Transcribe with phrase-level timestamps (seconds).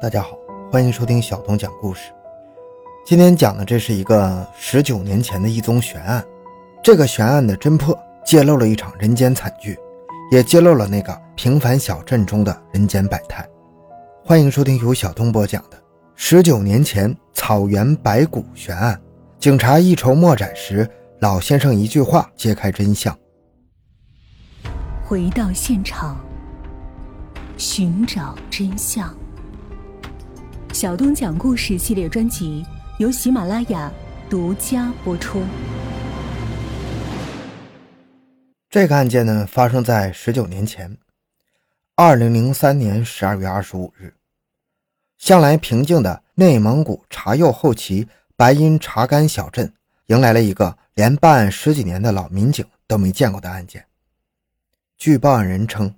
[0.00, 0.30] 大家好，
[0.72, 2.10] 欢迎收听小东讲故事。
[3.04, 6.24] 今天讲的这是一个十九年前的一宗悬案，
[6.82, 7.94] 这个悬案的侦破
[8.24, 9.78] 揭露了一场人间惨剧，
[10.32, 13.46] 也揭露了那个平凡小镇中的人间百态。
[14.24, 15.78] 欢迎收听由小东播讲的
[16.14, 18.98] 十九年前草原白骨悬案。
[19.38, 20.88] 警察一筹莫展时，
[21.18, 23.14] 老先生一句话揭开真相。
[25.04, 26.18] 回到现场，
[27.58, 29.14] 寻找真相。
[30.80, 32.64] 小东讲故事系列专辑
[32.96, 33.92] 由喜马拉雅
[34.30, 35.42] 独家播出。
[38.70, 40.96] 这个案件呢，发生在十九年前，
[41.96, 44.14] 二零零三年十二月二十五日。
[45.18, 49.70] 向来平静的内蒙古察右后旗白音查干小镇，
[50.06, 53.84] 迎来了一个连办案十几年的老民警都没见过的案件。
[54.96, 55.94] 据报案人称，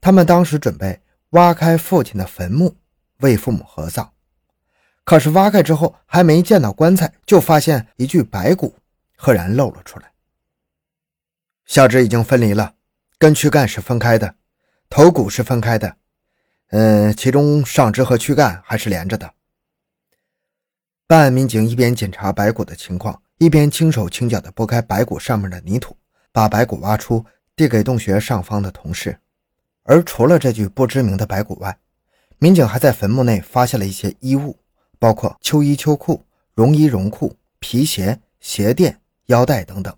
[0.00, 2.76] 他们当时准备挖开父亲的坟墓。
[3.18, 4.12] 为父母合葬，
[5.04, 8.76] 可是挖开之后还没见到棺材，就发现一具白骨
[9.16, 10.12] 赫然露了出来。
[11.64, 12.74] 下肢已经分离了，
[13.18, 14.34] 跟躯干是分开的，
[14.88, 15.96] 头骨是分开的，
[16.70, 19.32] 嗯，其中上肢和躯干还是连着的。
[21.06, 25.96] 办案民警一边检查白骨的情况，一边轻手轻脚地拨开白骨上面的泥土，
[26.30, 29.18] 把白骨挖出，递给洞穴上方的同事。
[29.82, 31.76] 而除了这具不知名的白骨外，
[32.38, 34.58] 民警还在坟墓内发现了一些衣物，
[35.02, 39.92] 包括秋衣秋裤、绒衣绒裤、皮鞋、鞋垫、腰带等等。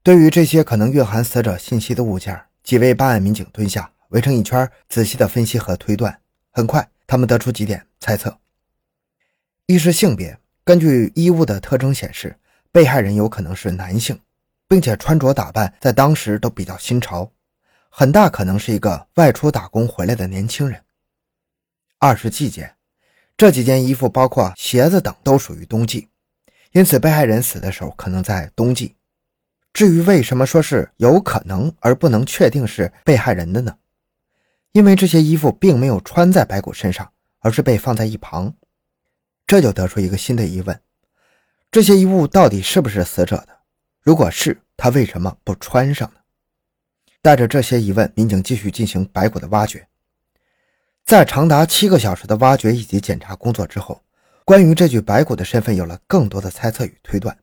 [0.00, 6.20] 对于这些可能蕴含死者信息的物件，几位办案民警蹲下，围成一圈，仔细的分析和推断。
[6.52, 8.38] 很快，他们得出几点猜测：
[9.66, 12.38] 一是性别，根据衣物的特征显示，
[12.70, 14.16] 被害人有可能是男性，
[14.68, 17.28] 并且穿着打扮在当时都比较新潮，
[17.88, 20.80] 很大可能是一个外出打工回来的年轻人。
[21.98, 22.72] 二是季节，
[23.36, 26.08] 这几件衣服包括鞋子等都属于冬季，
[26.72, 28.94] 因此被害人死的时候可能在冬季。
[29.72, 33.76] 至于为什么说是有可能而不能确定是被害人的呢？
[34.70, 38.54] 因为这些衣服并没有穿在白骨身上，而是被放在一旁，
[39.46, 40.80] 这就得出一个新的疑问：
[41.72, 43.48] 这些衣物到底是不是死者的？
[44.00, 46.20] 如果是，他为什么不穿上呢？
[47.20, 49.88] 带着这些疑问，民警继续进行白骨的挖掘。
[51.04, 54.00] 在长达七个小时的挖掘以及检查工作之后，
[54.42, 57.36] 关于这具白骨的身份有了更多的猜测与推断。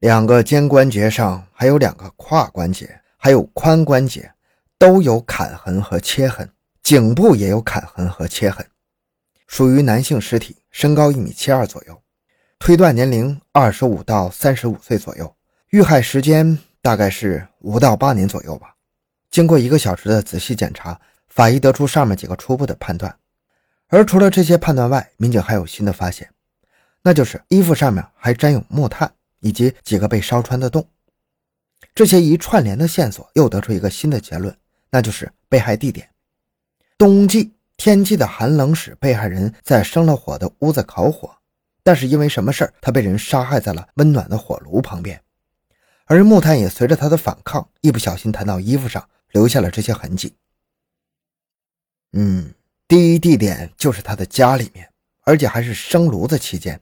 [0.00, 4.30] 两个肩关节上还有两个胯关节，还有髋关节
[4.78, 6.46] 都有砍痕和切痕，
[6.82, 8.66] 颈部也有砍痕和切痕，
[9.46, 12.02] 属于男性尸体，身高一米七二左右，
[12.58, 15.34] 推断年龄二十五到三十五岁左右，
[15.70, 18.74] 遇害时间大概是五到八年左右吧。
[19.30, 21.00] 经过一个小时的仔细检查。
[21.30, 23.16] 法医得出上面几个初步的判断，
[23.86, 26.28] 而除了这些判断外，民警还有新的发现，
[27.02, 30.86] 那就是衣服上面还沾有木炭以及几个被烧穿的洞。
[31.94, 34.54] 这些一串联的线索又得出一个新的结论，
[34.90, 36.08] 那就是被害地点。
[36.98, 41.30] 冬季天气的寒冷使被害人在生了火的屋子烤火，
[41.82, 45.18] 但是因为什么事儿，他被人杀害在了温暖的火炉旁边，
[46.04, 50.34] 而木炭也随着他的反抗，一不小心弹到衣服上，留下了这些痕迹。
[52.12, 52.52] 嗯，
[52.88, 54.88] 第一地点就是他的家里面，
[55.22, 56.80] 而且还是生炉子期间，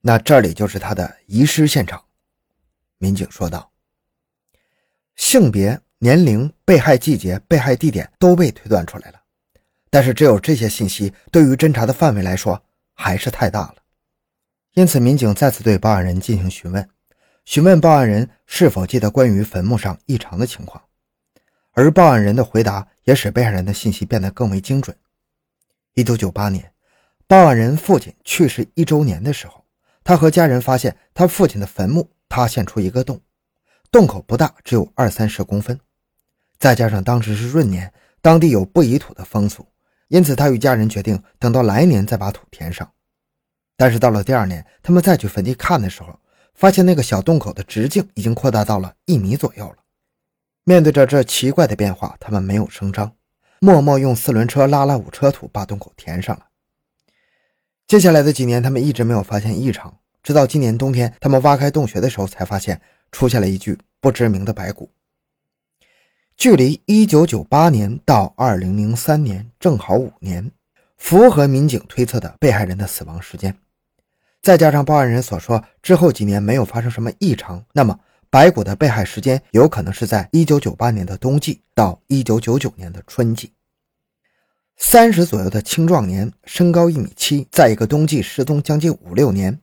[0.00, 2.04] 那这里就是他的遗失现场。
[2.98, 3.70] 民警说道
[5.16, 9.20] ：“性别、年龄、被害季节、被害地点都被推断出来了，
[9.90, 13.76] 但是只有这些信息对于侦查的范围来说还是太大了。
[14.74, 16.86] 因此，民警再次对报案人进行询问，
[17.46, 20.82] 询问报案人是否记得关于坟墓上异常的情况。”
[21.78, 24.96] 而报案人的回答也使被害人的信息变得更为精准。
[25.92, 26.72] 一九九八年，
[27.26, 29.62] 报案人父亲去世一周年的时候，
[30.02, 33.20] 他和家人发现他父亲的坟墓塌陷出一个洞，
[33.90, 35.78] 洞口不大，只有二三十公分。
[36.58, 37.92] 再加上当时是闰年，
[38.22, 39.68] 当地有不移土的风俗，
[40.08, 42.90] 因此他与家人决定等到来年再把土填上。
[43.76, 46.18] 但是到了第二年，他们再去坟地看的时候，
[46.54, 49.76] 发现那个小洞口的直径已经扩大到了一米左右了。
[50.68, 53.12] 面对着这奇怪的变化，他们没有声张，
[53.60, 56.46] 默默用四轮车拉了五车土，把洞口填上了。
[57.86, 62.80] 接下来的几年，他们一直没有发现异常，直到今年冬天，他们挖开洞穴的时候，才发现
[63.12, 64.90] 出现了一具不知名的白骨。
[66.36, 70.50] 距离1998年到2003年正好五年，
[70.96, 73.56] 符合民警推测的被害人的死亡时间。
[74.42, 78.00] 再加上报案人所说之后几年没有发生什么异常，那么。
[78.30, 83.52] 白骨的被害时间有可能是在1998年的冬季到1999年的春季。
[84.76, 89.58] 三十左右的青壮年，身高一米七，在一个冬季失踪将近五六年。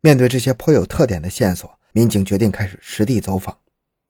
[0.00, 3.56] 面对这些颇有特点的线索，民警决定开始实地走访，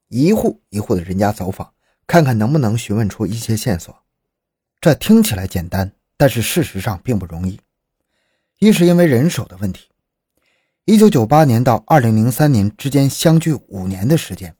[0.09, 1.75] 一户一户的人家走访，
[2.07, 3.95] 看看能不能询问出一些线索。
[4.81, 7.61] 这听起来简单，但是事实上并不容易。
[8.59, 9.89] 一是因为人手的问题，
[10.85, 14.57] 一九九八年到二零零三年之间相距五年的时间，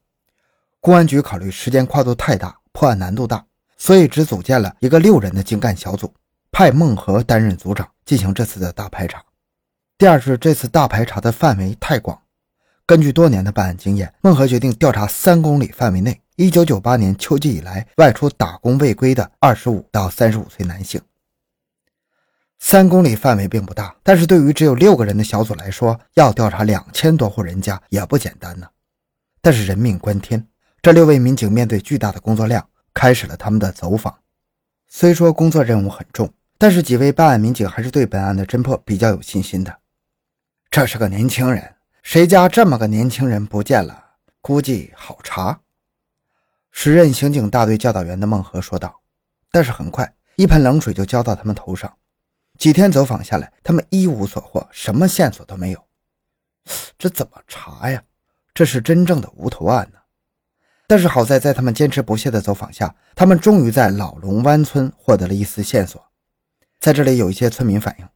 [0.79, 3.45] 公安局考虑时间跨度太大，破案难度大。
[3.77, 6.15] 所以只组建了一个六人的精干小组，
[6.53, 9.21] 派孟和担任组长进行这次的大排查。
[9.99, 12.17] 第二是这次大排查的范围太广，
[12.87, 21.01] 根据多年的办案经验，孟和决定调查三公里范围内1998年秋季以来外出打工未归的25到35岁男性。
[22.65, 28.67] 三公里范围并不大，但是对于只有六个人的小组来说，要调查两千多户人家也不简单呢。
[29.41, 30.47] 但是人命关天，
[30.81, 32.67] 这六位民警面对巨大的工作量。
[32.95, 34.15] 开始了他们的走访。
[34.87, 39.79] 虽说工作任务很重，但是几位办案民警还是对本案的侦破比较有信心的。
[40.71, 44.05] 这是个年轻人，谁家这么个年轻人不见了？
[44.41, 45.59] 估计好查。
[46.71, 49.01] 时任刑警大队教导员的孟和说道。
[49.51, 51.93] 但是很快，一盆冷水就浇到他们头上。
[52.63, 55.85] 几天走访下来，他们一无所获，什么线索都没有。
[56.97, 58.01] 这怎么查呀？
[58.55, 59.99] 这是真正的无头案呢。
[60.87, 66.01] 但是好在，在他们坚持不懈的走访下，他们终于在老龙湾村获得了一丝线索。
[66.79, 68.09] 在这里，有一些村民反映，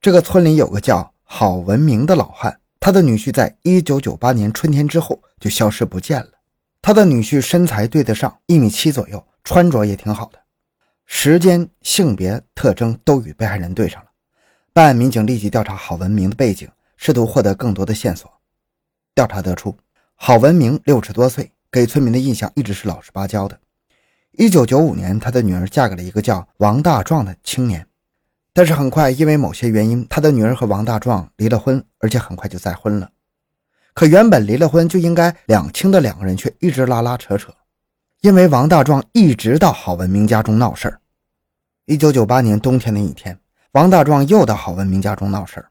[0.00, 6.30] 这个村里有个叫郝文明的老汉，他的女婿在1998年春天之后就消失不见了。
[6.80, 10.41] 他的女婿身材对得上，一米七左右，穿着也挺好的，
[11.14, 14.08] 时间、性别特征都与被害人对上了。
[14.72, 16.66] 办案民警立即调查郝文明的背景，
[16.96, 18.28] 试图获得更多的线索。
[19.14, 19.76] 调查得出，
[20.16, 21.52] 郝文明六十多岁。
[21.70, 23.60] 给村民的印象一直是老实巴交的。
[24.32, 27.86] 一九九五年，他的女儿嫁给了一个叫王大壮的青年，
[28.54, 33.10] 但是很快因为某些原因，他的女儿和王大壮离了婚，而且很快就再婚了。
[33.92, 37.54] 可原本离了婚就应该两清的两个人，却一直拉拉扯扯，
[38.22, 40.98] 因为王大壮一直到郝文明家中闹事儿。
[41.92, 43.38] 一九九八年冬天的一天，
[43.72, 45.66] 王大壮又到郝文明家中闹事儿，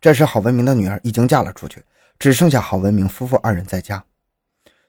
[0.00, 1.80] 这时郝文明的女儿已经嫁了出去，
[2.18, 4.02] 只剩下郝文明夫妇二人在家。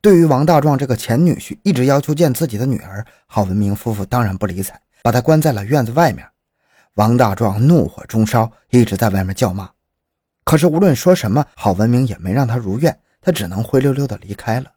[0.02, 6.28] 对于王大壮这个前女婿一直要求见自己的女儿，郝文明夫妇当然不理睬，把他关在了院子外面。
[6.96, 9.70] 王大壮怒火中烧，一直在外面叫骂。
[10.44, 14.72] 可是无论说什么，郝文明也没让他如愿，他只能灰溜溜的离开了。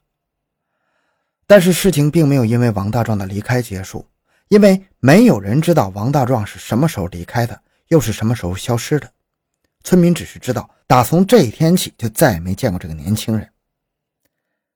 [1.47, 4.05] 但是事情并没有因为王大壮的离开结束，
[4.49, 9.11] 因为没有人知道王大壮是什么时候离开的，又是什么时候消失的。
[9.83, 13.49] 村民只是知道，打从这一天起，就再也没见过这个年轻人。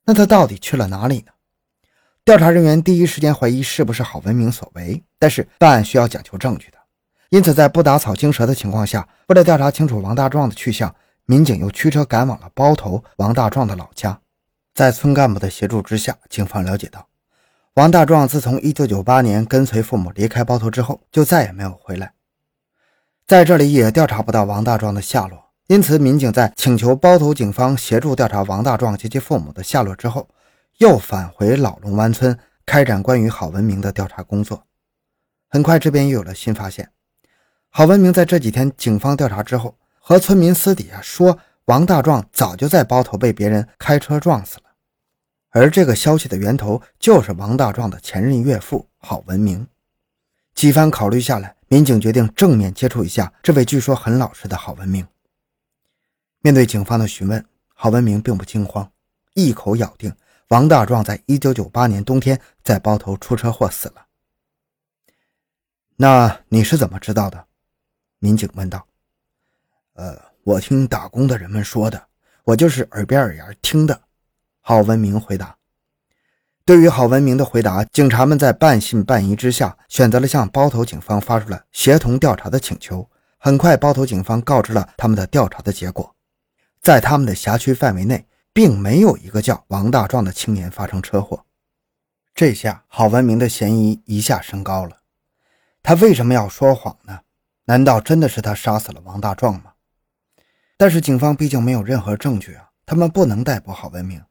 [0.06, 1.32] 那他到底去了哪里呢？
[2.26, 6.78] 调查人员第一时间怀疑是不是郝文明所为，但是办案需要讲求证据的，
[7.30, 10.94] 因此在不打草惊蛇的情况下，为了调查清楚王大壮的去向，
[11.26, 14.20] 民警又驱车赶往了包头王大壮的老家。
[14.76, 17.08] 在村干部的协助之下，警方了解到，
[17.80, 22.12] 王大壮自从1998年跟随父母离开包头之后，就再也没有回来，
[23.26, 25.46] 在这里也调查不到王大壮的下落。
[25.68, 30.28] 因此，民警在请求包头警方协助调查王大壮及其父母的下落之后，
[30.80, 34.66] 又返回老龙湾村开展关于郝文明的调查工作。
[35.48, 36.90] 很快，这边又有了新发现：
[37.70, 44.64] 郝文明在这几天警方调查之后，和村民私底下说，王大壮早就在包头被别人开车撞死了。
[45.52, 49.68] 而这个消息的源头就是王大壮的前任岳父郝文明。
[50.54, 55.08] 几番考虑下来，民警决定正面接触一下这位据说很老实的郝文明。
[56.42, 58.92] 面对警方的询问，郝文明并不惊慌，
[59.34, 60.14] 一口咬定
[60.50, 64.06] 王大壮在1998年冬天在包头出车祸死了。
[65.96, 67.46] 那你是怎么知道的？
[68.20, 68.86] 民警问道。
[69.94, 72.08] 呃，我听打工的人们说的，
[72.44, 74.02] 我就是耳边耳言听的。
[74.70, 75.58] 郝文明回答。
[76.64, 83.10] 对于郝文明的回答，警察们在半信半疑之下，选择了向包头警方发出了协同调查的请求。
[83.40, 86.16] 很快，包头警方告知了他们的调查的结果。
[86.80, 91.44] 在他们的辖区范围内，并没有一个叫王大壮的青年发生车祸。
[92.36, 94.98] 这下郝文明的嫌疑一下升高了。
[95.82, 97.22] 他为什么要说谎呢？
[97.66, 99.72] 难道真的是他杀死了王大壮吗？
[100.78, 104.22] 但是警方毕竟没有任何证据啊，他们不能逮捕郝文明，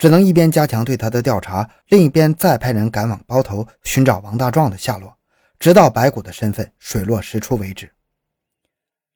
[0.00, 5.14] 只能一边加强对他的调查，另一边再派人赶往包头寻找王大壮的下落，
[5.58, 7.92] 直到白骨的身份水落石出为止。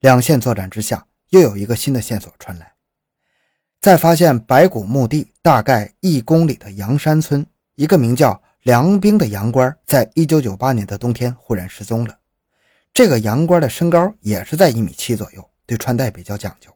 [0.01, 2.75] 两线作战之下，又有一个新的线索传来。
[3.81, 12.19] 在发现白骨墓地大概一公里的阳山村，一个名叫梁兵的洋官，在一九九八年的冬天忽然失踪了，
[12.93, 16.71] 这个洋官的身高也是在一米七左右，对穿戴比较讲究。